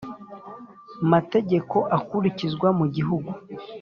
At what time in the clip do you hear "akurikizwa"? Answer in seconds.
1.97-2.67